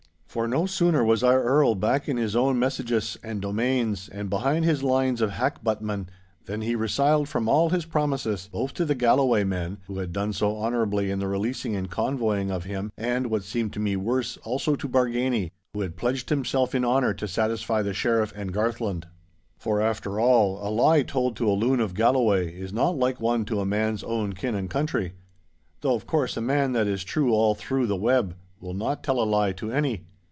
For 0.25 0.47
no 0.47 0.65
sooner 0.65 1.03
was 1.03 1.23
our 1.23 1.43
Earl 1.43 1.75
back 1.75 2.07
in 2.07 2.15
his 2.15 2.37
own 2.37 2.57
messuages 2.57 3.17
and 3.21 3.41
domains, 3.41 4.07
and 4.07 4.29
behind 4.29 4.63
his 4.63 4.81
lines 4.81 5.19
of 5.19 5.31
hackbuttmen, 5.31 6.07
than 6.45 6.61
he 6.61 6.73
resiled 6.73 7.27
from 7.27 7.49
all 7.49 7.67
his 7.71 7.83
promises—both 7.83 8.73
to 8.75 8.85
the 8.85 8.95
Galloway 8.95 9.43
men, 9.43 9.79
who 9.87 9.97
had 9.97 10.13
done 10.13 10.31
so 10.31 10.55
honourably 10.57 11.11
in 11.11 11.19
the 11.19 11.27
releasing 11.27 11.75
and 11.75 11.89
convoying 11.91 12.49
of 12.49 12.63
him, 12.63 12.93
and 12.97 13.27
(what 13.29 13.43
seemed 13.43 13.73
to 13.73 13.81
me 13.81 13.97
worse) 13.97 14.37
also 14.45 14.77
to 14.77 14.87
Bargany, 14.87 15.51
who 15.73 15.81
had 15.81 15.97
pledged 15.97 16.29
himself 16.29 16.73
in 16.73 16.85
honour 16.85 17.13
to 17.13 17.27
satisfy 17.27 17.81
the 17.81 17.93
Sheriff 17.93 18.31
and 18.33 18.53
Garthland. 18.53 19.07
For 19.57 19.81
after 19.81 20.17
all, 20.17 20.65
a 20.65 20.71
lie 20.71 21.03
told 21.03 21.35
to 21.35 21.51
a 21.51 21.51
loon 21.51 21.81
of 21.81 21.93
Galloway 21.93 22.57
is 22.57 22.71
not 22.71 22.97
like 22.97 23.19
one 23.19 23.43
to 23.43 23.59
a 23.59 23.65
man's 23.65 24.01
own 24.01 24.31
kin 24.31 24.55
and 24.55 24.69
country. 24.69 25.11
Though, 25.81 25.93
of 25.95 26.07
course, 26.07 26.37
a 26.37 26.41
man 26.41 26.71
that 26.71 26.87
is 26.87 27.03
true 27.03 27.33
all 27.33 27.53
through 27.53 27.87
the 27.87 27.97
web, 27.97 28.35
will 28.61 28.73
not 28.73 29.03
tell 29.03 29.19
a 29.21 29.25
lie 29.27 29.51
to 29.51 29.69
any. 29.73 30.05